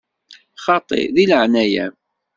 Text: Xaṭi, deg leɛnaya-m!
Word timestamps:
Xaṭi, 0.63 1.01
deg 1.15 1.27
leɛnaya-m! 1.29 1.93